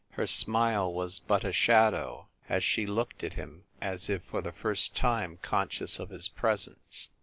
[0.13, 4.51] Her smile was but a shadow, as she looked at him, as if for the
[4.51, 7.09] first time conscious of his presence.